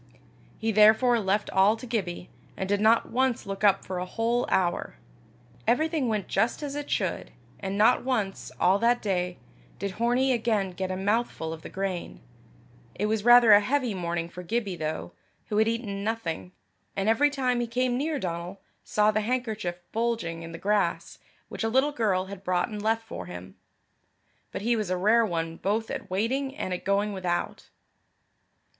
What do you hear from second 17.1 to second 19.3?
time he came near Donal, saw the